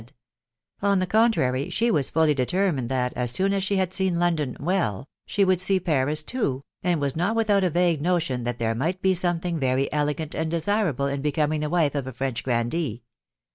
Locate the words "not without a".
7.15-7.69